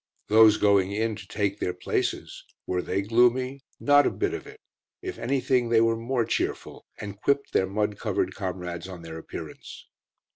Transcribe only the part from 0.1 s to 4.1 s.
Those going in to take their places: were they gloomy? Not a